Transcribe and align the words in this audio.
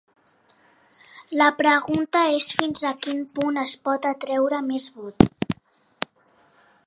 La 1.41 1.49
pregunta 1.59 2.23
és 2.37 2.47
fins 2.61 2.81
a 2.91 2.95
quin 3.05 3.21
punt 3.39 3.63
es 3.65 3.75
pot 3.89 4.09
atreure 4.15 4.65
més 4.73 4.87
vot. 5.03 5.31